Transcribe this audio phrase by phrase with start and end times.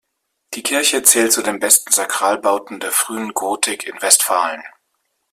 [0.55, 4.63] Die Kirche zählt zu den besten Sakralbauten der frühen Gotik in Westfalen.